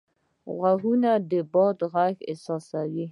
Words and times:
غوږونه 0.57 1.11
د 1.29 1.31
باد 1.53 1.77
غږ 1.93 2.15
احساسوي 2.31 3.05